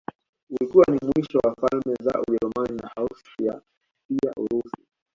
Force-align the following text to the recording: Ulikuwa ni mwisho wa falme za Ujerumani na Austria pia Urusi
Ulikuwa 0.49 0.85
ni 0.91 0.97
mwisho 1.05 1.37
wa 1.43 1.55
falme 1.55 1.95
za 2.01 2.21
Ujerumani 2.21 2.77
na 2.81 2.91
Austria 2.97 3.61
pia 4.07 4.31
Urusi 4.37 4.83